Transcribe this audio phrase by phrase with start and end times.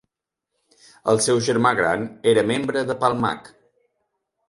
[1.13, 3.57] El seu germà gran era membre de "Palmach".